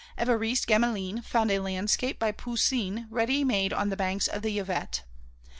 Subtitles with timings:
[0.17, 5.03] Évariste Gamelin found a landscape by Poussin ready made on the banks of the Yvette.